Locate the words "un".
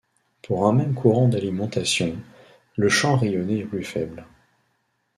0.65-0.73